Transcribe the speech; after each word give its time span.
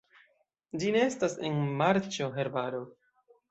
Ĝi 0.83 0.93
nestas 0.95 1.37
en 1.51 1.61
marĉo, 1.83 2.33
herbaro. 2.41 2.83